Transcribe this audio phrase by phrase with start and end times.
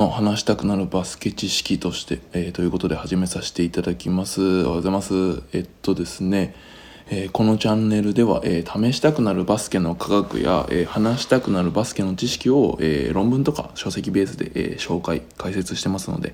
[0.00, 4.40] の話したくなるバスケ知識として、えーということで始めさせていただきます。
[4.40, 5.42] おはようございます。
[5.52, 6.54] えっとですね、
[7.10, 16.32] えーこのチャンネルでは、えー試したくなるバスケの科学や、え話したくなるバスケの知識を、え論文とか書籍ベースで、え紹介、解説してますので、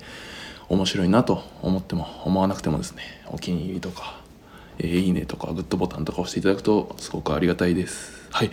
[0.69, 4.21] 面白いなと思っても思わなくてもですね、お気に入りとか、
[4.79, 8.29] えいいねとかグッドボタンとか押していただくとすごくありがたいです。
[8.31, 8.51] はい。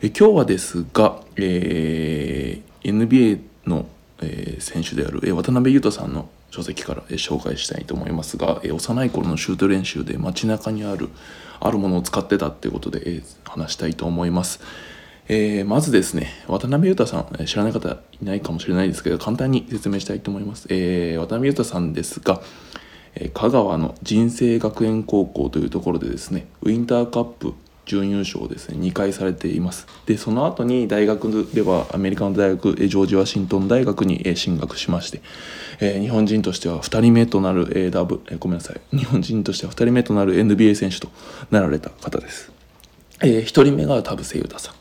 [0.00, 3.86] え今日はですが、えー NBA の、
[4.22, 11.08] えー選手である、えー渡辺裕太さんの書籍から、えー紹介したいと思いますが、え幼い頃のシュート練習で街中にある
[11.60, 14.60] あるものを使ってたっていうことで、え話したいと思います。
[15.28, 20.66] えまずですね、渡辺裕太さん、知らない方いないかもしれないですけど、簡単に説明したいと思います。
[20.68, 22.42] えー渡辺裕太さんですが、
[23.16, 27.54] え香川の人生学園高校というところでですねウィンターカップ
[27.86, 28.78] 準優勝をですね。
[28.78, 29.86] 2回されています。
[30.06, 35.20] でその後に大学ではアメリカの大学ジョージ・ワシントン大学に進学しまして、
[35.80, 38.96] えー日本人としては2人目となる、えーダブえーごめんなさい。
[38.96, 41.08] 日本人としては2人目となる NBA 選手と
[41.50, 42.52] なられた方です、
[43.22, 44.74] えー1人目が田臥勇太さん、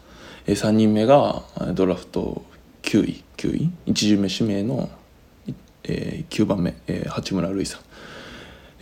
[0.47, 2.43] えー3人目がドラフト
[2.83, 4.89] 9位9位？1巡目指名の、
[5.83, 7.81] えー9番目、えー八村塁さん。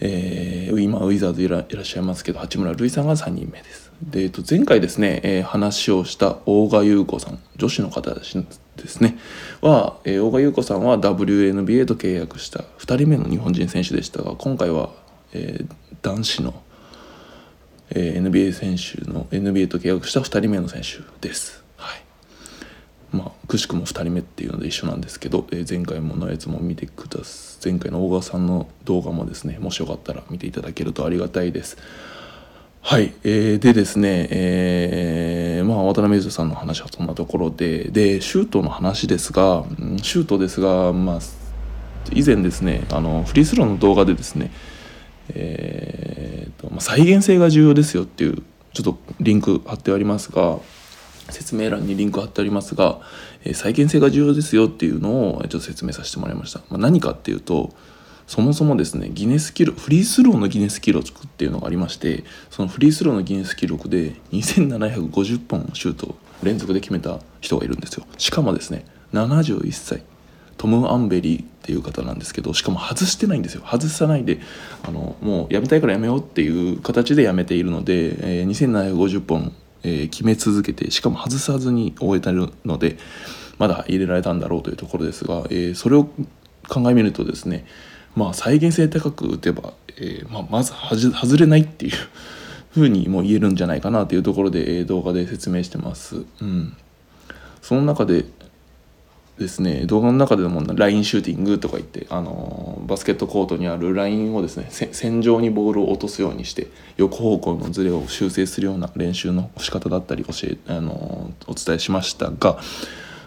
[0.02, 3.92] えー今ウィザーズいらっしゃいますけど八村塁さんが3人目です。
[4.02, 8.36] で、えっと、前回ですね、えー話をした大賀優子さん女子の方です
[9.04, 9.18] ね
[9.62, 14.90] は、えー大賀優子さんは WNBA と契約した2人目の日本人選手でしたが今回は、
[15.34, 16.64] えー男子の、
[17.92, 21.61] えー NBA 選手の NBA と契約した2人目の選手です。
[23.12, 31.78] まあくしくも2人目っていうので一緒なんですけど、えー前回ものやつも見てください前回の大川さんの動画もですねもしよかったら見ていただけるとありがたいです。
[32.84, 39.66] はい、えーでですね、えーまあ、渡辺裕太さんの話はそんなところででシュートの話ですが
[40.02, 41.20] シュートですが、まあ、
[42.12, 44.52] 以前ですねあのフリースローの動画でですね
[45.34, 50.60] えーとまあ、再現性が重要ですよっていうちょっとリンク貼ってありますが
[51.30, 53.00] 説明欄にリンク貼ってありますが、
[53.44, 57.74] え再現性が重要ですよっていうのをちょっと説明させてもらいました、まあ、何かっていうと
[58.28, 68.06] そもそもですねギネス記録フリースローのギネス記録っていうのがありましてそのフリースローのギネス記録で2750本シュート連続で決めた人がいるんですよ。
[68.18, 70.04] しかもですね71歳
[70.58, 73.64] トム・アンベリーっていう方なんですけどしかも外してないんですよ。
[73.66, 74.40] 外さないで
[74.84, 79.54] あのもうやめたいからやめようっていう形でやめているので、えー2750本、
[79.84, 82.98] え決め続けてしかも外さずに終えてるので
[83.58, 86.10] まだ入れられたんだろうというところですが、えそれを
[86.68, 87.66] 考えみるとですね
[88.16, 91.94] まあ再現性高く打てば、えまあ、まず外れないっていう
[92.72, 96.24] ふうにも言えるんじゃないかなというところで、動画で説明してます。
[96.42, 96.78] うん、
[97.62, 98.26] その中で
[99.42, 112.60] ですね動画の中でもラインシューティングとか言って、あのバスケットコートにあるラインをですね線上にボールを落とすようにして横方向のズレを修正するような練習の仕方だったり教え、あのお伝えしましたが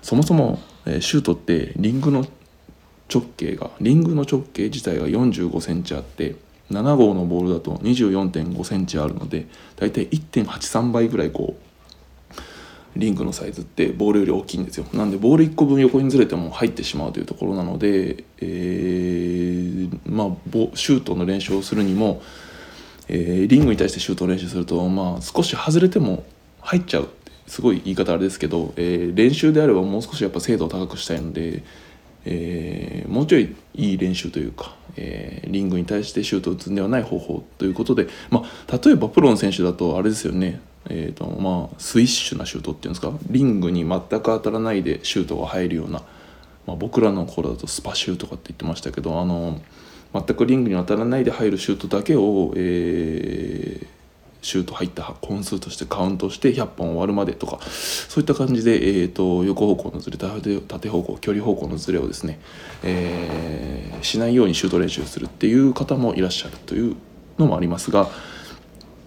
[0.03, 2.27] そもそも、えシュートってリングの
[3.13, 6.37] 直径がリングの直径自体が4 5センチあって
[6.71, 11.74] 7号のボールだと2 4 5センチあるので大体1.83倍ぐらいこう
[12.97, 14.87] リングのサイズってボールより大きいんですよ。
[14.93, 20.28] なんでボール1個分横にずれても入ってしまうというところなので、えーまあ、
[20.77, 22.22] シュートの練習をするにも、
[23.09, 26.25] えーリングに対してシュートを練習すると、まあ、少し外れても
[26.60, 31.62] 入っちゃうってすごい言い方あれですけど、えー練習であればもう少しやっぱ精度を高くしたいので、
[32.26, 43.12] えもうちょいいい練習というか、えリングに対してシュートを打つんではない方法ということで、まあ、例えばプロの選手だとあれですよね、えーとまあ、スイッシュなシュートっていうんですか？
[43.31, 46.03] リングに全く当たらないでシュートが入るような、
[46.67, 49.61] まあ、僕らの頃だとスパシューとかって言ってましたけどあの
[50.12, 53.87] 全くリングに当たらないで入るシュートだけを、えー
[54.44, 62.39] シュート入った本数としてカウントして100本終わるまでとかそういった感じで、えー、と横方向のずれ縦方向距離方向のずれをですね、
[62.83, 66.94] えーしないようにシュート練習するっていう方もいらっしゃるという
[67.38, 68.11] のもありますが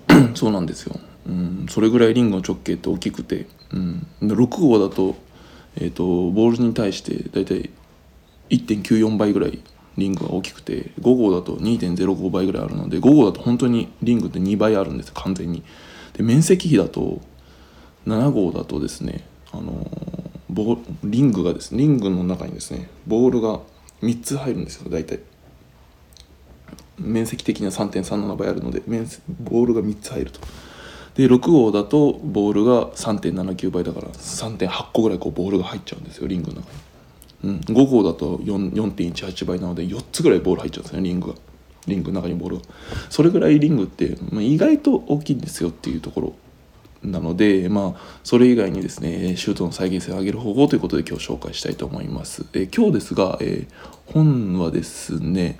[0.34, 5.16] そうなんですよ、うん、それぐらいリングの直径って大きくて、うん、6号だと,、
[5.76, 7.70] えー、とボールに対して大体
[8.50, 9.60] 1.94倍ぐらい
[9.98, 15.64] リングが大きくて5号だと2.05倍ぐらいあるので5号だと本当にリングって2倍あるんです完全に。
[16.14, 17.22] で面積比だと
[18.06, 23.60] 7号だとですねあのーボリングがですねリングの中にですねボールが
[24.02, 25.20] 3つ入るんですよ大体。
[26.98, 29.06] 面積的には3.37倍あるので面
[29.40, 30.40] ボールが3つ入ると。
[31.18, 36.78] で6号だとボールが3.79倍だから3.8個ぐらいこうボールが入っちゃうんですよリングの中に。
[37.44, 41.36] うん、5号だと4.18倍なので4つぐらいボール入っちゃうんですねリングが。
[41.88, 42.62] リングの中にボールが。
[43.10, 46.36] それぐらいリングって、まあ、意外と大きいんですよっていうところ
[47.04, 52.46] なので、まあ、それ以外にですねシュートの再現性を上げる方法ということで今日紹介したいと思います。
[52.54, 55.60] え今日ですが、えー、本はですね、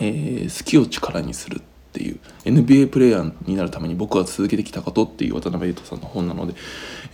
[0.00, 1.62] えー、好きを力にする。
[1.96, 6.52] っていう NBA プレーヤーになるために僕は続けてきたことっていう渡辺裕太さんの本なので、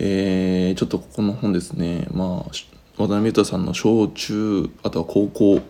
[0.00, 2.50] えー、ちょっとここの本ですね、まあ、
[2.96, 5.60] 渡辺裕太さんの小中あとは高校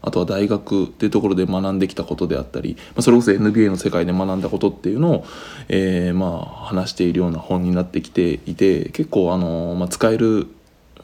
[0.00, 5.24] あとは大学っていうところで学んできたことであったり、まあ、それこそ NBA の世界で学んだことっていうのを、
[5.68, 10.48] えー、まあ話しているような本になってきていて結構あの、まあ、使える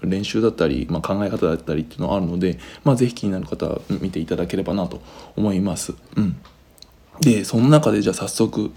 [0.02, 5.00] 練習だったり、まあ、考え方だったりっていうのがあるので、まあ、ぜひ気になる方は見ていただければなと
[5.36, 5.94] 思います。
[6.16, 6.36] うん、
[7.20, 8.70] でその中でじゃあ早速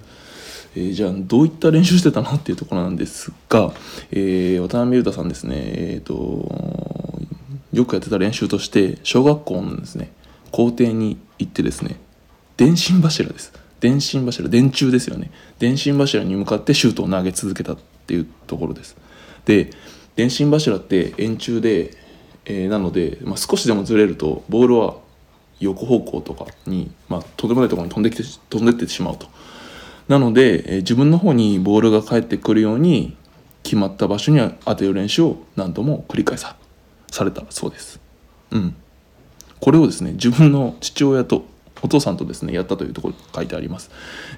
[0.73, 3.73] えー、じゃあどういった練習してたのっていうところなんですが、
[4.09, 7.11] えー、渡辺裕太さんですね、えーと
[7.73, 10.11] よくやってた練習として小学校のですね
[10.51, 11.97] 校庭に行ってですね
[12.57, 13.53] 電信柱です。
[13.79, 15.31] 電信柱電柱ですよね。
[15.57, 18.95] 電信柱に向かってシュートを投げ続けたっていうところです。
[19.45, 19.71] で
[20.15, 21.97] 電信柱って円柱で、
[22.45, 24.95] えー、なので、まあ、少しでもずれるとボールは
[25.61, 29.27] 横方向とかに、まあ、とんでもないところに飛んできて飛んでってしまうと
[30.11, 33.15] なので、え、自分の方にボールが返ってくるように
[33.63, 36.57] 決まった場所に当てる練習を何度も繰り返さ
[37.09, 38.01] されたそうです。
[38.51, 38.75] うん。
[39.61, 41.45] これをですね、自分の父親と
[41.81, 43.89] お父さんとですね、やったというところ書いてあります。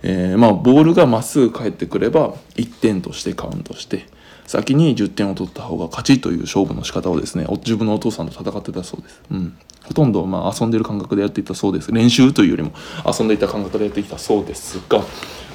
[0.03, 4.05] えー、まあ、ボールがまっすぐ返ってくれば、1点としてカウントして、
[4.45, 9.21] 先に10点を取った方が勝ちという勝負の仕方をですね、自分のお父さんと戦ってたそうです。
[9.31, 9.57] うん。
[9.83, 11.91] ほとんどまあ遊んでる感覚でやっていたそうです。
[11.91, 12.71] 練習というよりも
[13.05, 14.99] 遊んでいた感覚でやっていたそうですが、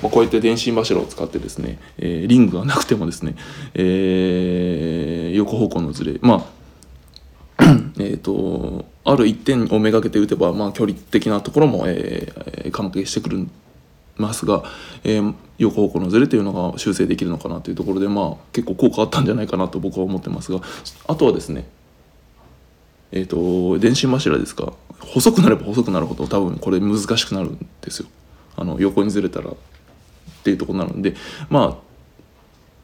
[0.02, 3.36] まあ、こうやって電信柱を使ってですね、えー、リングがなくてもですね、
[3.74, 6.46] えー、横方向のずれ、ま
[7.58, 7.64] あ、
[7.98, 13.48] えーと、ある一点をめがけて打てば、まあ、距離的なところも、えー、関係してくる
[14.18, 14.64] ますが、
[15.04, 20.60] えー、横方向のズレというのが修正できるのかなというところで、まあ、結構効果あったんじゃないかなと僕は思ってますが
[21.06, 21.66] あとはですね
[23.10, 24.72] えーと、電信柱ですか。
[25.00, 28.08] 細くなれば細くなるほど多分これ難しくなるんですよ。
[28.56, 29.54] あの横にずれたらっ
[30.42, 31.14] ていうとこになるんで
[31.48, 31.87] まあ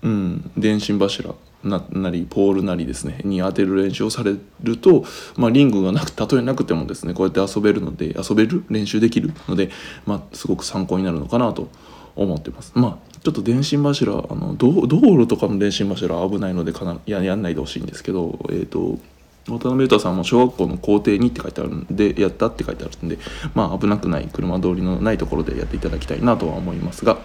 [0.04, 1.34] うん電信柱
[1.64, 5.04] ななりポールなりですねに当てる練習をされると、
[5.36, 9.70] まあ、リングがなくたとえなくてもですねこうやって遊べるので遊べる練習できるので、
[10.06, 11.68] まあ、すごく参考になるのかなと
[12.16, 12.72] 思ってます。
[12.76, 18.98] まあちょっと電信柱あの道路とかの電信柱は危ないのでかなややんないでほしいんですけど、えーと、
[19.46, 23.16] 渡辺裕太さんも小学校の校庭にって書いてあるんでやったって書いてあるんで
[23.54, 27.18] まあ危なくない車通りのないところでやっていただきたいなとは思いますが。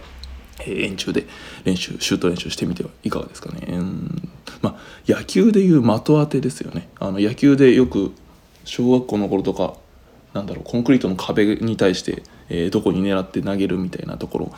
[0.59, 1.25] え円柱で
[1.63, 4.29] 練習シュート練習してみてはいかがですかね、うん。
[4.61, 6.89] まあ、野球でいう的当てですよね。
[7.00, 8.13] あの野球でよく
[8.65, 9.73] 小学校の頃とか
[10.33, 14.51] なんだろうコンクリートの壁に対して、えー、どこに狙って投げるみたいなところ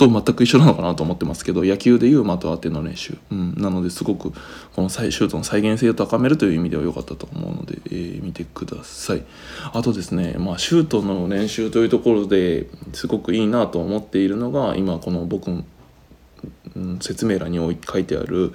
[0.00, 4.32] と全く一緒なのかなと思ってますけど野球でいう的当ての練習、うん、なのですごく
[4.74, 9.24] このシュートの再現性を高めるという意味では良かったと思うので、えー、見てください。
[9.72, 15.64] あとですね、まあ、シュートの練習というところですごくいいなと思っているのが今この僕の、
[16.76, 18.54] うん、説明欄に書いてある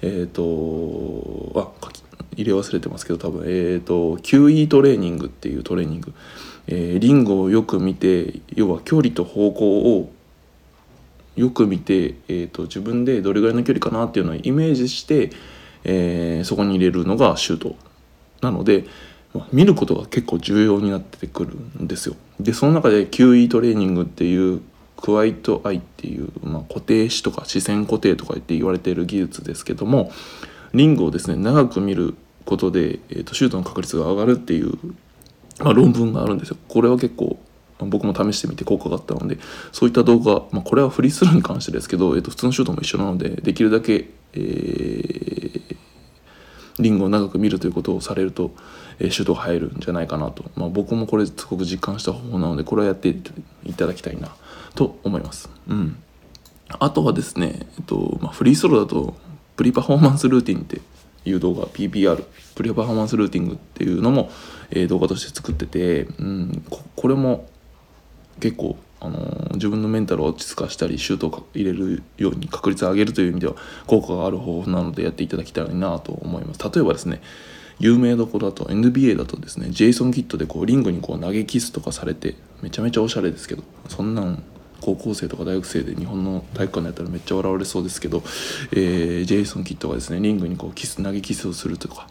[0.00, 1.88] えっ、ー、とあ
[2.36, 6.14] 入れ忘れてますけど多分えっ、ー、と QE トレーニングっていうトレーニング、
[6.68, 10.15] えー、リングをよく見て要は距離と方向を
[11.36, 15.30] よく見て、えーと、自分でどれぐらいの距離かなっていうのをイメージして、
[15.84, 17.76] えー、そこに入れるのがシュート
[18.40, 18.84] なので、
[19.52, 22.16] 見ることが結構重要になってくるんですよ。
[22.40, 24.60] でその中で QE トレーニングっていう
[24.96, 30.10] クワイトアイっていう、まあ、固定視とか視線固定とかって言われている技術ですけども
[30.72, 32.14] リングをですね長く見る
[32.44, 34.72] ことで、えーとシュートの確率が上がるっていう、
[35.60, 36.56] まあ、論文があるんですよ。
[36.68, 37.38] これは結構
[37.78, 39.38] 僕も試してみて効果があったので
[39.72, 45.76] そういった動画、まあ、これはフリースルーに関してですけど、えー、と普通のシュートも一緒なのでできるだけ、えー、
[46.78, 48.52] リングを長く見るということをされると、
[48.98, 53.08] えー、シュートが入るんじゃないかなと、まあ、僕もこれすごく実感した方法なのでこれはやって
[53.64, 54.34] いただきたいな
[54.74, 55.48] と思います。
[55.68, 55.96] うん、
[56.68, 59.16] あとはですね、えっとまあ、フリースローだと
[59.56, 60.80] プリパフォーマンスルーティンって
[61.24, 64.30] いう動画 PPR プリパフォーマンスルーティングっていうのも、
[64.70, 66.64] えー、動画として作ってて、うん、
[66.94, 67.48] これも
[68.40, 73.54] 結構、あのー、自分のメンタルを落ち着かしたりシュートを入れるように確率を上げるという意味では
[73.86, 76.60] 効果がある方法なのでやっていただきたいなと思います。
[76.62, 77.20] 例えばですね
[77.78, 84.42] 有名どころだと NBA だとですねジェイソン・キッドでこうリングにこう投げキスとかされてめちゃめちゃおしゃれですけどそんなん
[84.80, 88.22] 高校生とか大学生で日本の体育館でやったらめっちゃ笑われそうですけど、
[88.72, 92.08] えー、ジェイソン・キッドがですねリングにこうキス投げキスをするとか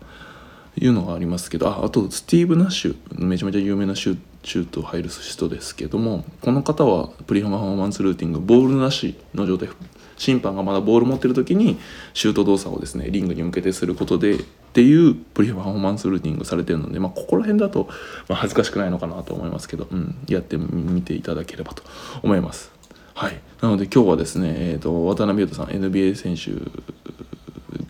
[0.78, 9.70] いうのがありますけどああとスティーブ・ナッシュめちゃめちゃ有名なシュシュートを入る人ですけどもこの方は pre-performance routine ボールなしの状態
[10.18, 11.78] 審判がまだボール持ってる時に
[12.14, 14.38] シュート動作をですねリングに向けてすることでっ
[14.74, 17.90] ていうプリフォーマンスルーティングされてるので、まあ、ここら辺だと、
[18.28, 21.84] まあ、恥ずかしくないのかなと思いますけど、うん、やってみていただければと
[22.22, 22.72] 思います。
[23.14, 26.52] はい、なので今日はですね、えーと、渡辺裕太さん NBA 選手、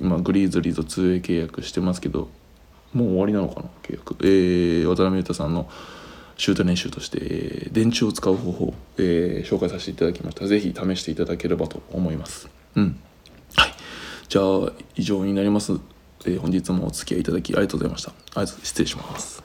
[0.04, 2.30] まあ、グリーズリーと 2way 契約してますけど
[2.94, 5.68] もう終わりなのかな契約、えー、渡辺裕太さんの
[6.38, 10.48] シュート練習として、電池を使う方法、えー、紹介させていただきました。
[10.48, 12.50] ぜひ試していただければと思います。
[12.76, 13.00] うん。
[13.56, 13.72] はい。
[14.28, 15.74] じゃあ、以上になります。
[16.26, 18.12] えー、本日もお付き合いいただきありがとうございました。
[18.12, 19.45] ありがとう失礼します。